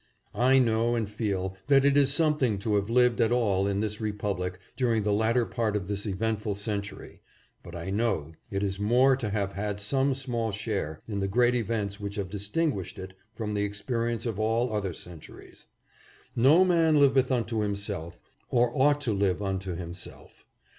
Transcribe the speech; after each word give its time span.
I 0.33 0.57
know 0.57 0.95
and 0.95 1.07
feel 1.07 1.55
that 1.67 1.85
it 1.85 1.95
is 1.95 2.11
something 2.11 2.57
to 2.57 2.73
have 2.77 2.89
lived 2.89 3.21
at 3.21 3.31
all 3.31 3.67
in 3.67 3.81
this 3.81 4.01
Republic 4.01 4.57
during 4.75 5.03
the 5.03 5.13
latter 5.13 5.45
part 5.45 5.75
of 5.75 5.87
this 5.87 6.07
eventful 6.07 6.55
century, 6.55 7.21
but 7.61 7.75
I 7.75 7.91
know 7.91 8.31
it 8.49 8.63
is 8.63 8.79
more 8.79 9.15
to 9.17 9.29
have 9.29 9.51
had 9.51 9.79
some 9.79 10.15
small 10.15 10.51
share 10.51 11.03
in 11.07 11.19
the 11.19 11.27
great 11.27 11.53
events 11.53 11.99
which 11.99 12.15
have 12.15 12.29
distinguished 12.31 12.97
it 12.97 13.13
from 13.35 13.53
the 13.53 13.61
experience 13.63 14.25
of 14.25 14.39
all 14.39 14.73
other 14.73 14.93
centuries. 14.93 15.67
No 16.35 16.65
man 16.65 16.95
liveth 16.95 17.31
unto 17.31 17.59
himself, 17.59 18.19
or 18.49 18.71
ought 18.75 18.99
to 19.01 19.13
live 19.13 19.39
unto 19.39 19.75
himself. 19.75 20.47